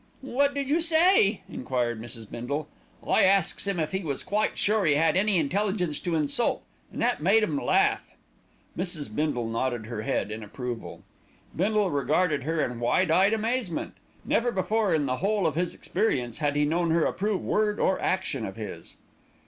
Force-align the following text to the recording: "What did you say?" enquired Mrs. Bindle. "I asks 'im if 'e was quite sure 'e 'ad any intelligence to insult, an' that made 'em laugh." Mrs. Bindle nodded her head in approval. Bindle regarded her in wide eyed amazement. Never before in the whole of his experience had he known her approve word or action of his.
"What 0.23 0.55
did 0.55 0.67
you 0.67 0.81
say?" 0.81 1.41
enquired 1.47 2.01
Mrs. 2.01 2.27
Bindle. 2.27 2.67
"I 3.07 3.21
asks 3.21 3.67
'im 3.67 3.79
if 3.79 3.93
'e 3.93 4.03
was 4.03 4.23
quite 4.23 4.57
sure 4.57 4.83
'e 4.87 4.95
'ad 4.95 5.15
any 5.15 5.37
intelligence 5.37 5.99
to 5.99 6.15
insult, 6.15 6.63
an' 6.91 6.97
that 6.97 7.21
made 7.21 7.43
'em 7.43 7.55
laugh." 7.63 8.01
Mrs. 8.75 9.13
Bindle 9.15 9.47
nodded 9.47 9.85
her 9.85 10.01
head 10.01 10.31
in 10.31 10.41
approval. 10.41 11.03
Bindle 11.55 11.91
regarded 11.91 12.41
her 12.45 12.65
in 12.65 12.79
wide 12.79 13.11
eyed 13.11 13.33
amazement. 13.33 13.93
Never 14.25 14.51
before 14.51 14.95
in 14.95 15.05
the 15.05 15.17
whole 15.17 15.45
of 15.45 15.53
his 15.53 15.75
experience 15.75 16.39
had 16.39 16.55
he 16.55 16.65
known 16.65 16.89
her 16.89 17.05
approve 17.05 17.43
word 17.43 17.79
or 17.79 18.01
action 18.01 18.43
of 18.43 18.55
his. 18.55 18.95